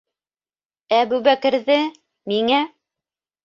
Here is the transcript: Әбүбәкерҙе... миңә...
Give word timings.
Әбүбәкерҙе... 1.01 1.77
миңә... 2.35 2.67